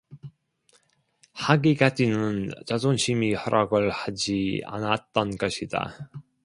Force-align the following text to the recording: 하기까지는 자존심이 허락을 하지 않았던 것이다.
하기까지는 1.33 2.49
자존심이 2.65 3.35
허락을 3.35 3.91
하지 3.91 4.63
않았던 4.65 5.37
것이다. 5.37 6.09